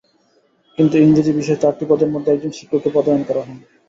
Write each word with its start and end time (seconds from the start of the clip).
কিন্তু 0.77 0.95
ইংরেজি 0.97 1.31
বিষয়ে 1.33 1.61
চারটি 1.63 1.85
পদের 1.89 2.09
মধ্যে 2.11 2.29
একজন 2.31 2.51
শিক্ষককে 2.57 2.89
পদায়ন 2.95 3.21
করা 3.27 3.41
হয়। 3.41 3.59